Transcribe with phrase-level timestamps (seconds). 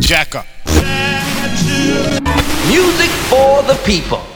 [0.00, 0.46] Jack up.
[2.68, 4.35] Music for the people.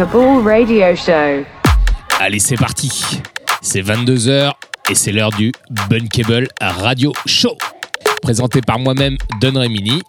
[0.00, 1.44] Radio Show.
[2.20, 3.20] Allez, c'est parti.
[3.60, 4.52] C'est 22h
[4.88, 5.50] et c'est l'heure du
[5.90, 7.58] Bunkable Radio Show.
[8.22, 10.00] Présenté par moi-même, Don Remini.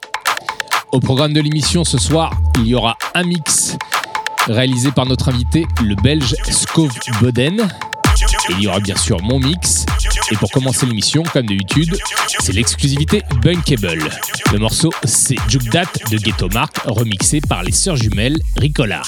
[0.92, 3.78] Au programme de l'émission ce soir, il y aura un mix
[4.46, 7.68] réalisé par notre invité, le belge Skov Boden.
[8.52, 9.88] Il y aura bien sûr mon mix.
[10.32, 11.98] Et pour commencer l'émission, comme d'habitude,
[12.40, 14.10] c'est l'exclusivité Bunkable.
[14.52, 19.02] Le morceau, c'est Juke Dat de Ghetto Mark, remixé par les sœurs jumelles Ricola.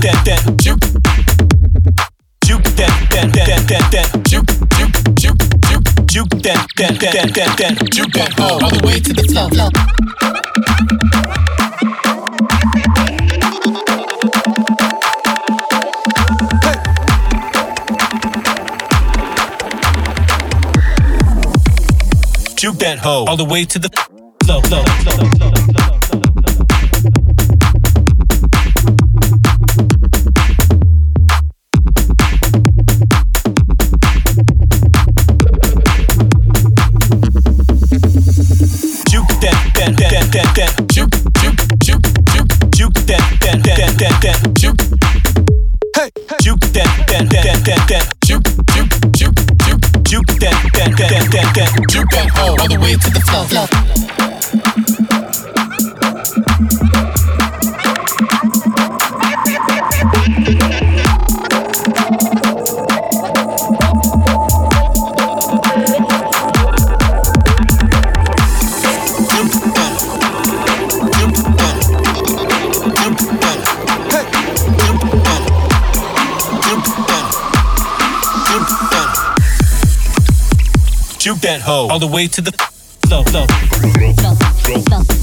[0.00, 0.40] That, that.
[0.60, 0.80] Juke.
[2.44, 4.08] Juke that, that, that, that, that.
[4.26, 7.90] Juke, juke, juke, juke, juke that, that, that, that, that.
[7.92, 9.48] Juke that all the way to the flow.
[22.56, 23.88] Juke that hoe all the way to the
[24.44, 25.65] flow, flow, flow, flow, flow.
[51.92, 54.75] You go all the way to the floor.
[81.46, 82.50] That hoe all the way to the
[83.06, 83.46] flow, flow.
[84.66, 85.15] Juke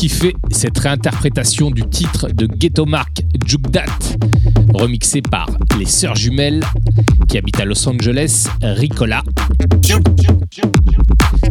[0.00, 3.84] kiffez cette réinterprétation du titre de Ghetto Mark Jukdat,
[4.72, 5.46] remixé par
[5.78, 6.64] les sœurs jumelles
[7.28, 9.22] qui habitent à Los Angeles, Ricola.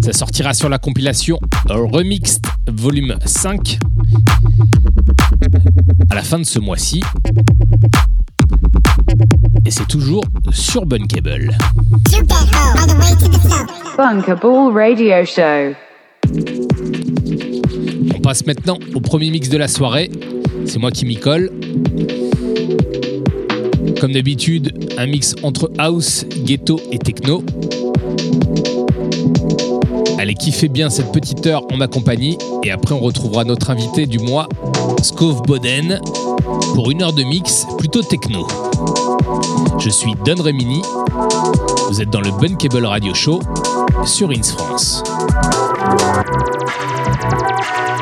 [0.01, 3.77] Ça sortira sur la compilation Remixed Volume 5
[6.09, 7.03] à la fin de ce mois-ci.
[9.63, 11.55] Et c'est toujours sur Bunkable.
[13.95, 15.88] Bunkable Radio Show.
[18.19, 20.11] On passe maintenant au premier mix de la soirée.
[20.65, 21.53] C'est moi qui m'y colle.
[24.01, 27.45] Comme d'habitude, un mix entre house, ghetto et techno.
[30.17, 32.37] Allez, kiffez bien cette petite heure en ma compagnie.
[32.65, 34.49] Et après, on retrouvera notre invité du mois,
[35.01, 36.01] Skov Boden,
[36.75, 38.45] pour une heure de mix plutôt techno.
[39.79, 40.81] Je suis Don Remini.
[41.89, 43.39] Vous êtes dans le Bunkable Radio Show
[44.03, 45.03] sur Ins France.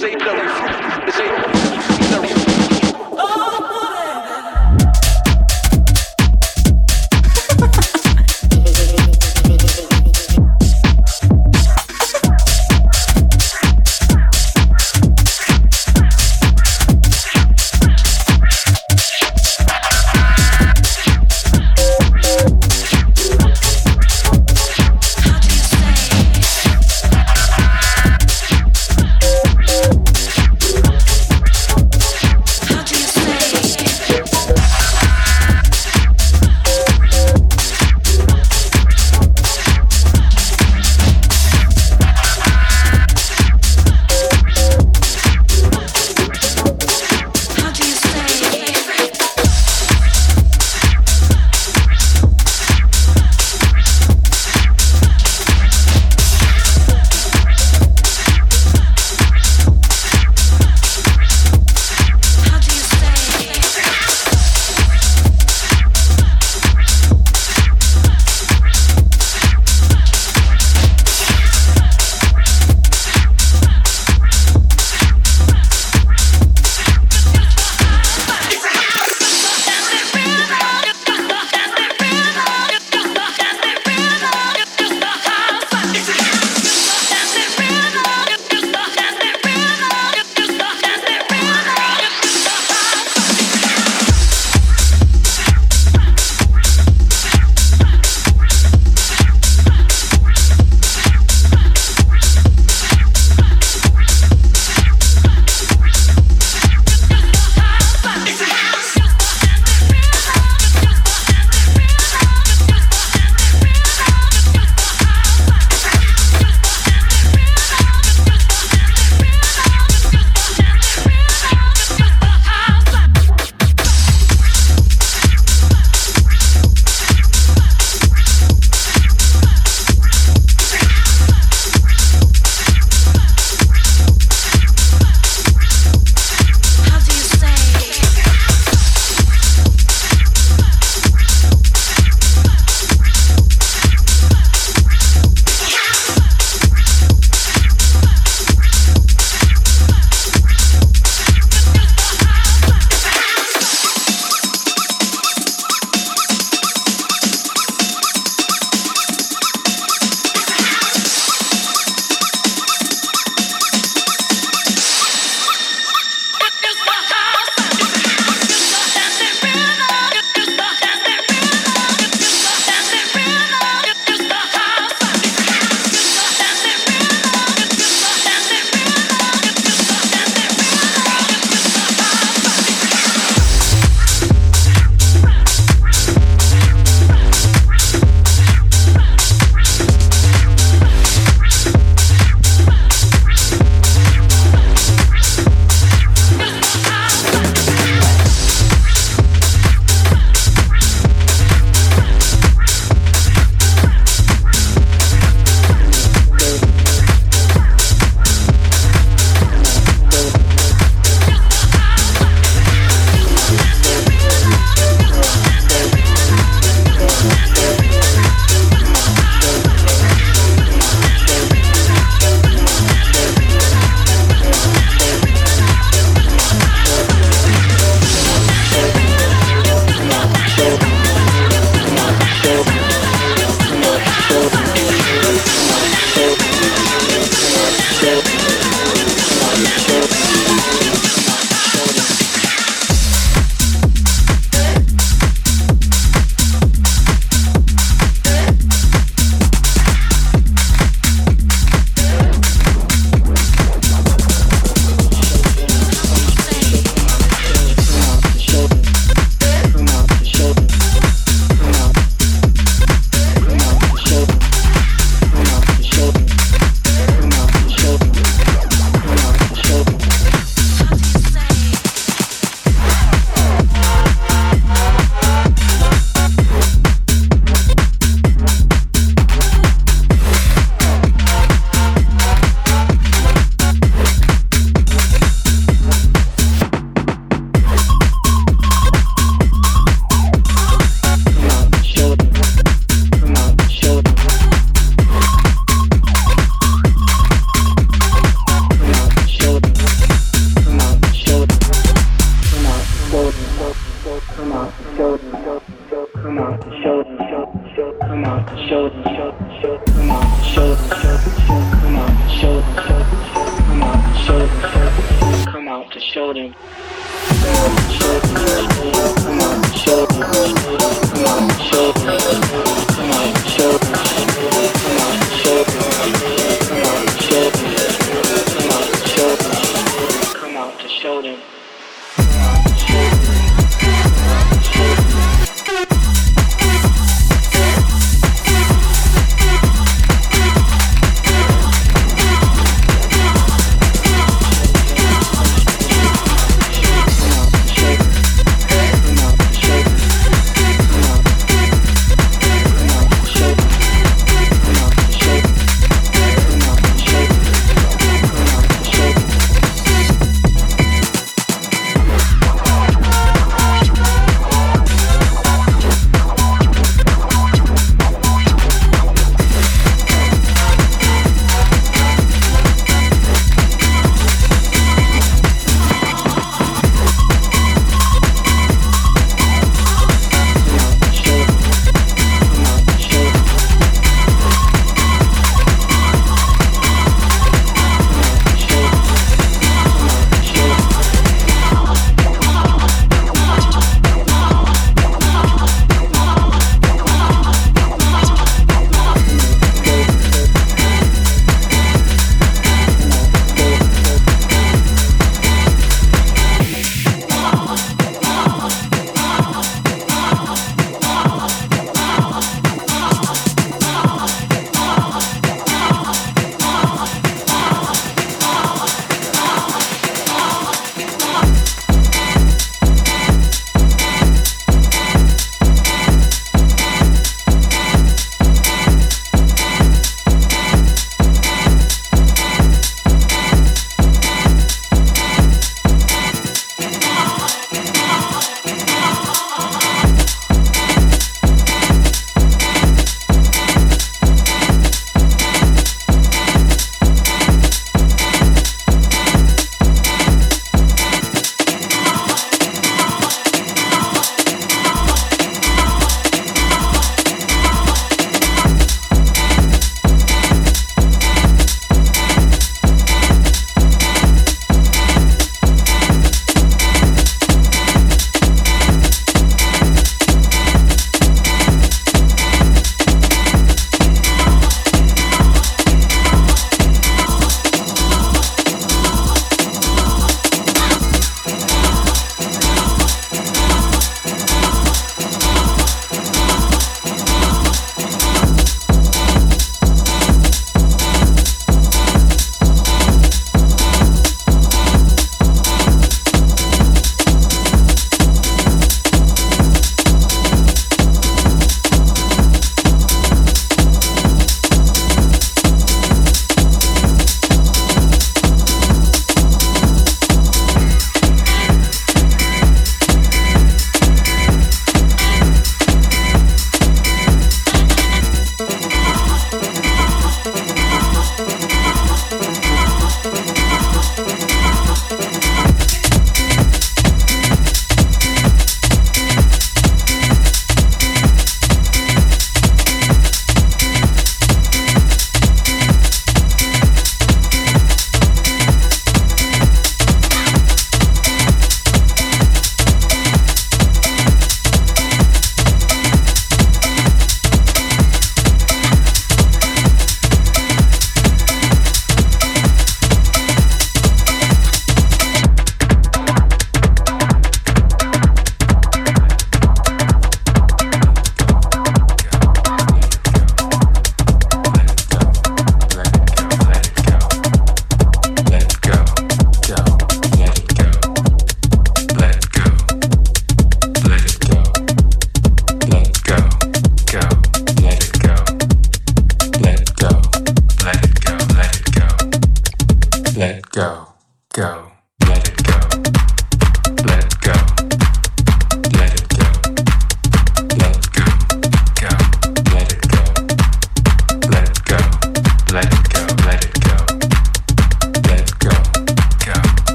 [0.00, 0.69] SAW.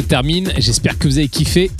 [0.00, 0.52] Termine.
[0.58, 1.70] J'espère que vous avez kiffé.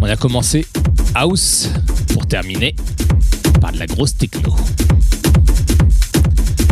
[0.00, 0.66] On a commencé
[1.14, 1.70] House
[2.12, 2.74] pour terminer
[3.60, 4.54] par de la grosse techno.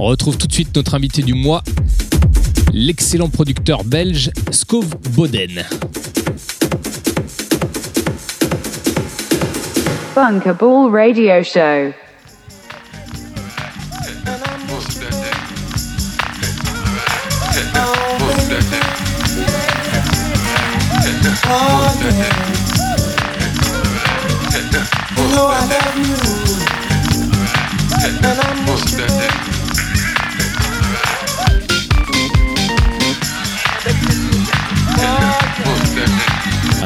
[0.00, 1.62] On retrouve tout de suite notre invité du mois,
[2.72, 5.64] l'excellent producteur belge Skov Boden.
[10.14, 10.56] Bunker
[10.92, 12.03] Radio Show.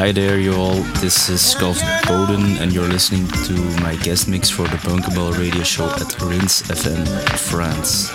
[0.08, 0.80] Hi there, you all.
[1.02, 3.52] This is Golf Bowden, and you're listening to
[3.82, 7.06] my guest mix for the Bunkable radio show at Rins FM
[7.36, 8.08] France.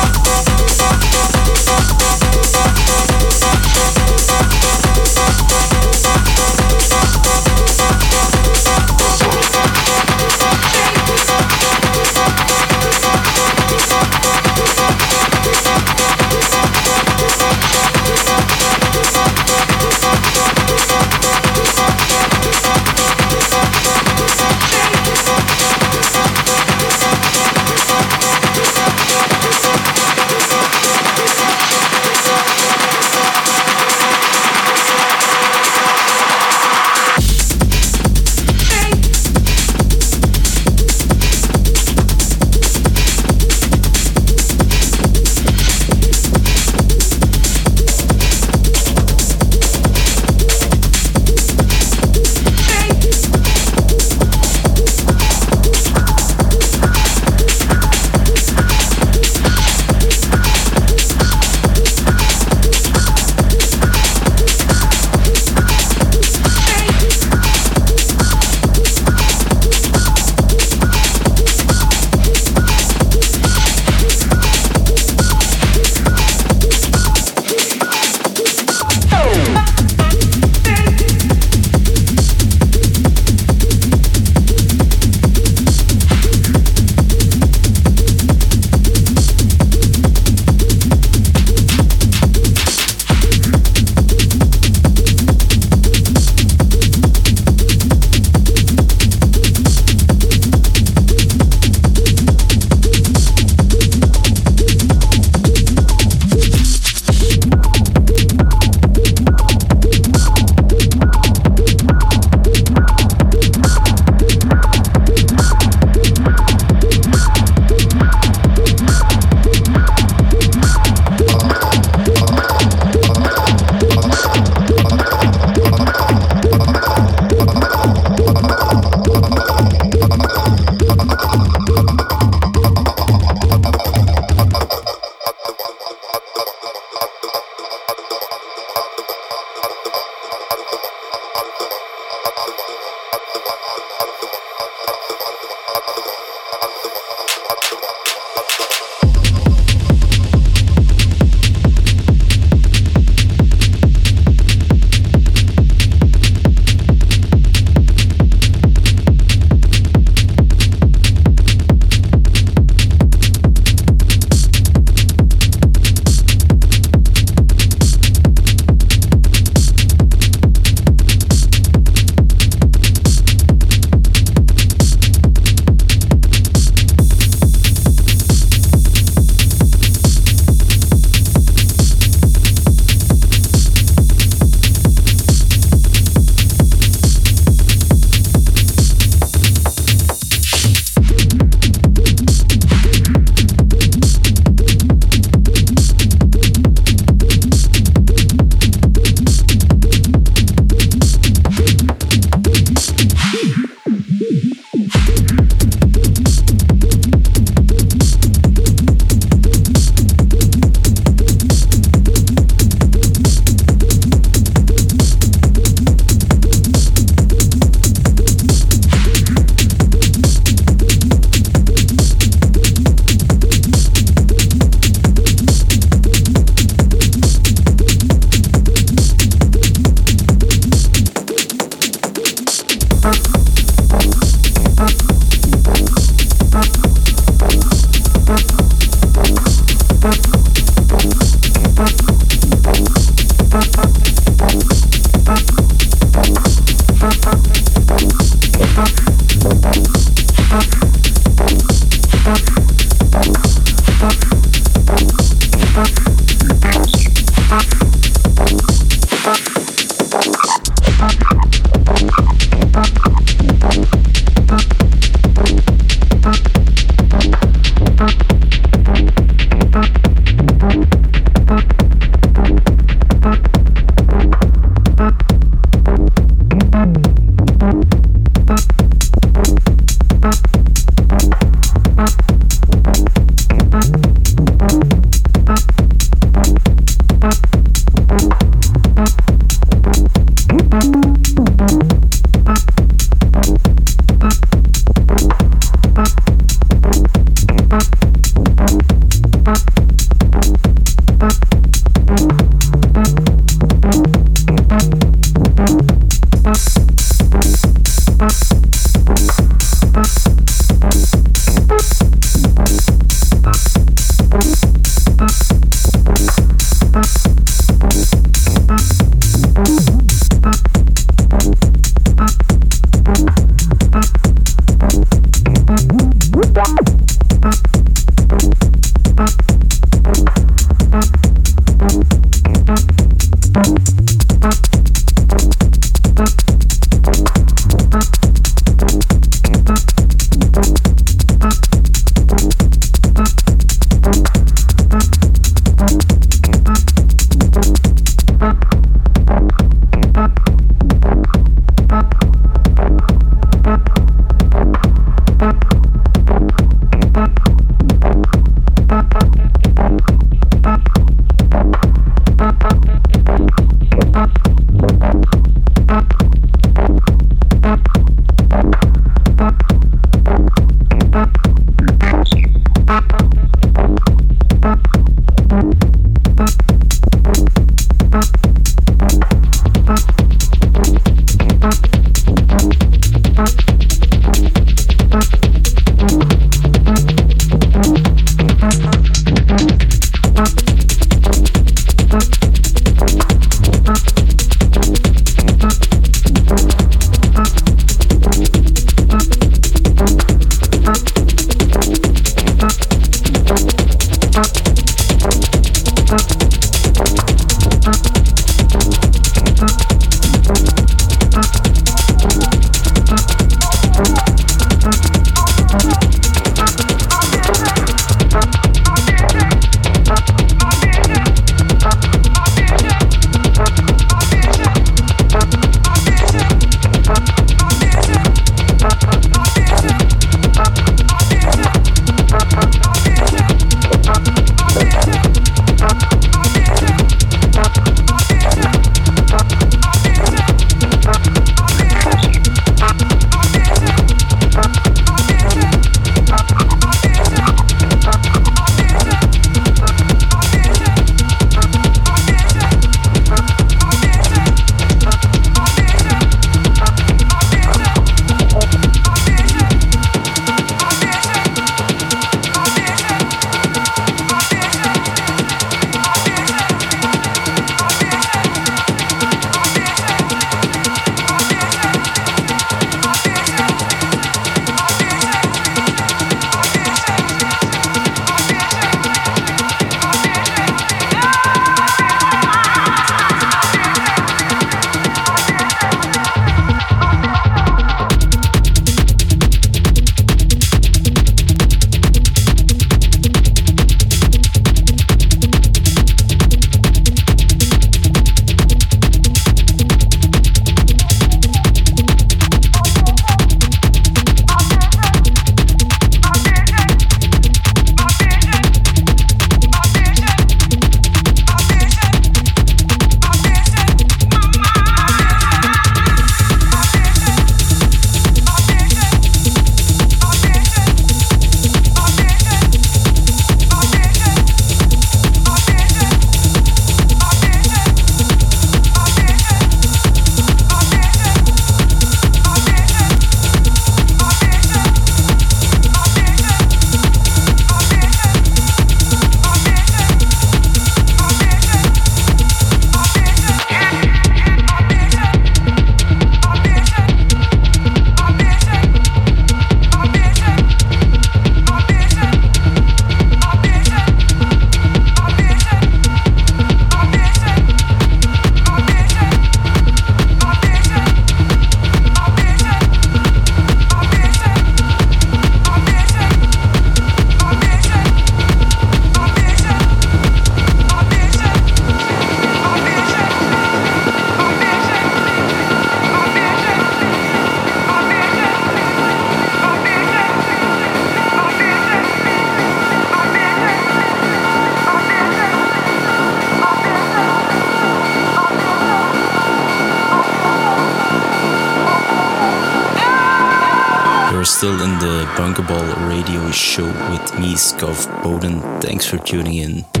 [594.61, 598.61] Still in the Bunkerball radio show with me, Scov Bowden.
[598.79, 600.00] Thanks for tuning in.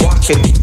[0.00, 0.59] watching it.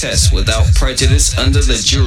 [0.00, 2.06] Test without prejudice under the jury.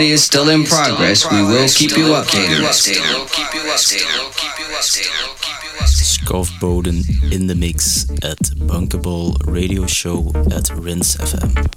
[0.00, 2.64] party is still in progress, we will keep you updated.
[5.84, 11.69] Scoff Bowden in the mix at Bunkable Radio Show at Rinse FM.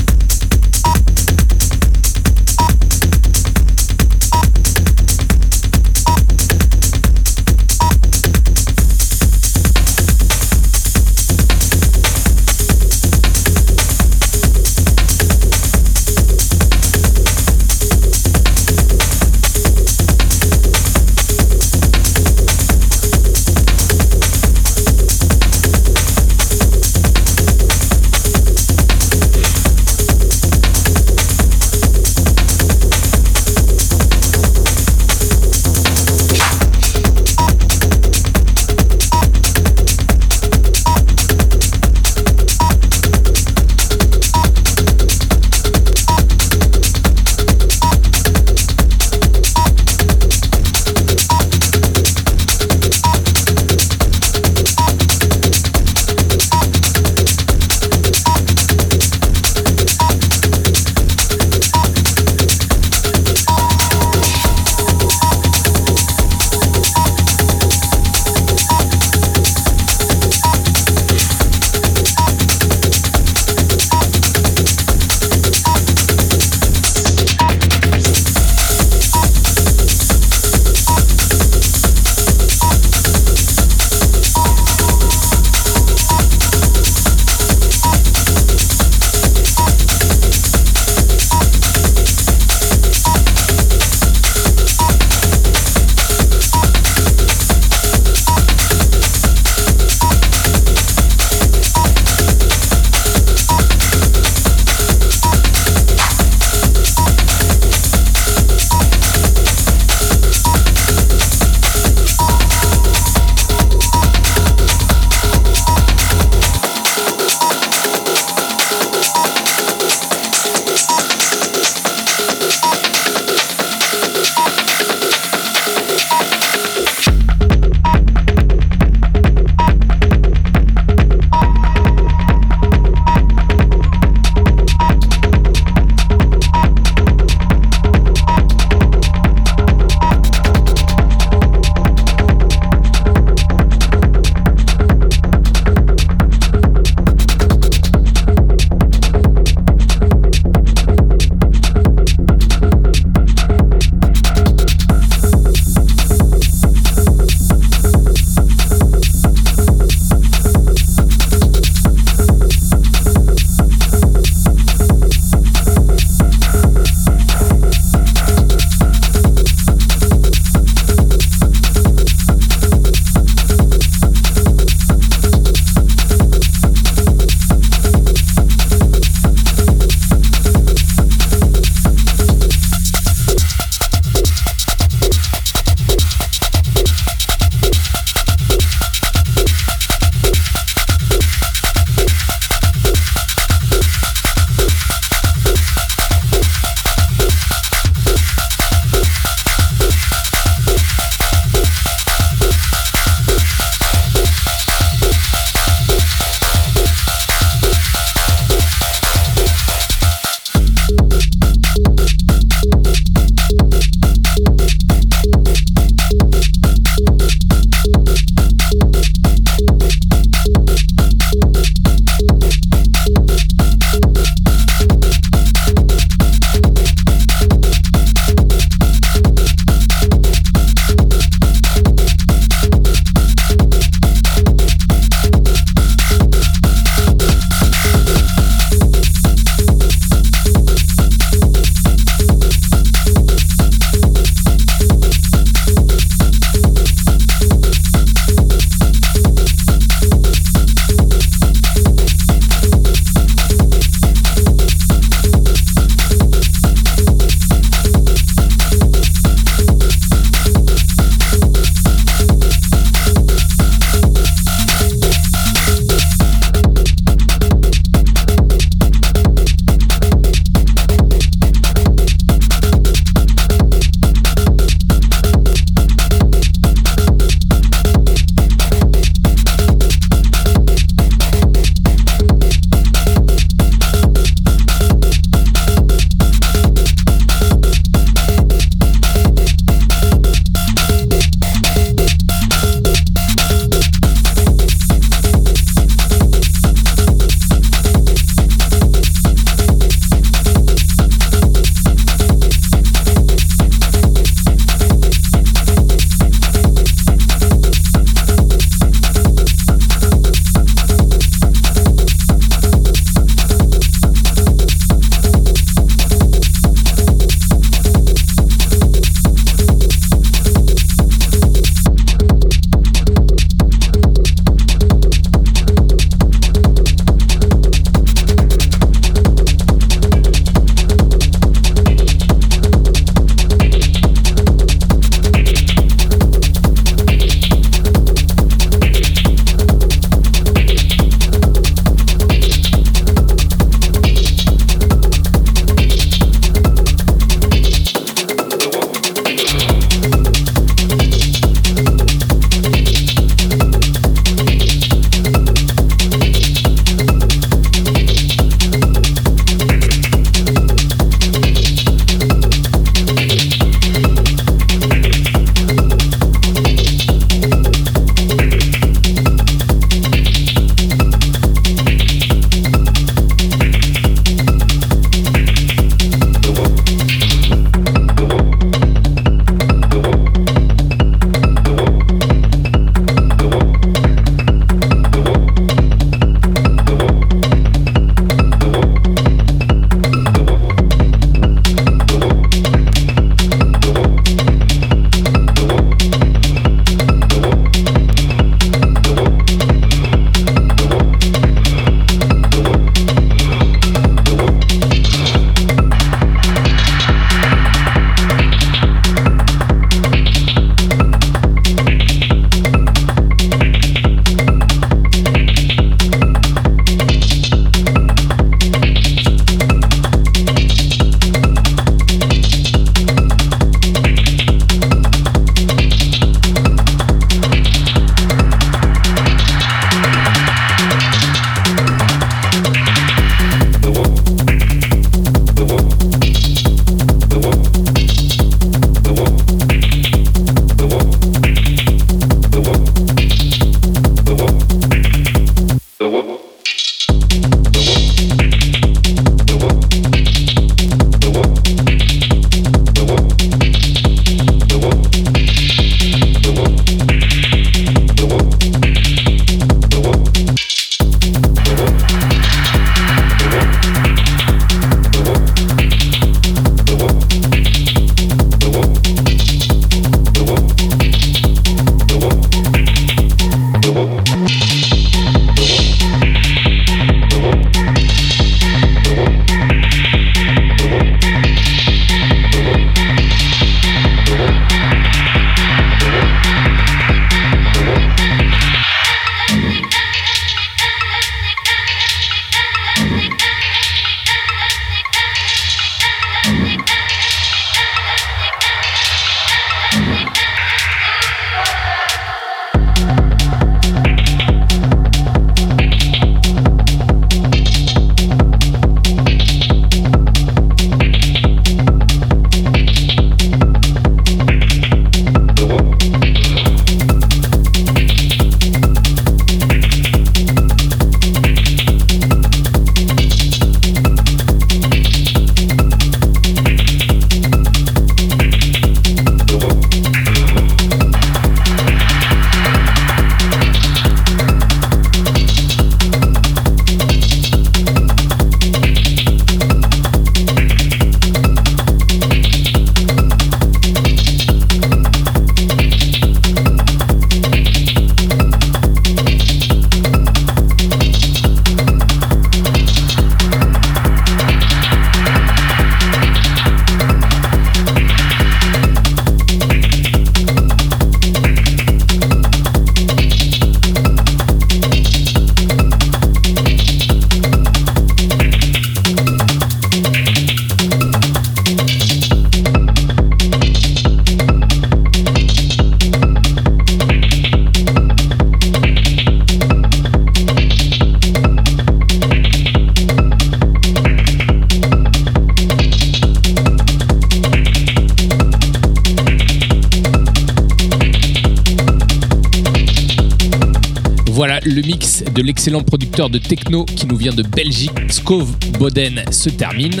[595.66, 598.48] L'excellent producteur de techno qui nous vient de Belgique, Skov
[598.78, 600.00] Boden, se termine.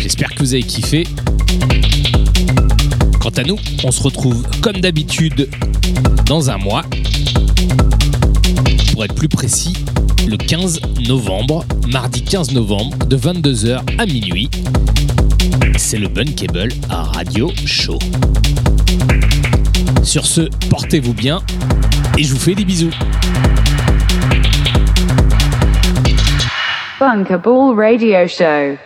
[0.00, 1.04] J'espère que vous avez kiffé.
[3.20, 5.48] Quant à nous, on se retrouve comme d'habitude
[6.26, 6.82] dans un mois.
[8.92, 9.74] Pour être plus précis,
[10.26, 14.50] le 15 novembre, mardi 15 novembre, de 22h à minuit.
[15.76, 18.00] C'est le Bunkable à Radio Show.
[20.02, 20.40] Sur ce,
[20.70, 21.40] portez-vous bien
[22.16, 22.90] et je vous fais des bisous.
[27.08, 28.76] Kabul radio show.